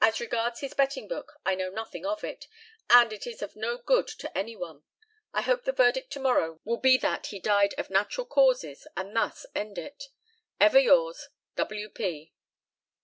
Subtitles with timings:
[0.00, 2.46] As regards his betting book, I know nothing of it,
[2.88, 4.84] and it is of no good to any one.
[5.32, 9.16] I hope the verdict to morrow will be that he died of natural causes, and
[9.16, 10.04] thus end it.
[10.60, 12.32] "Ever yours, "W.P."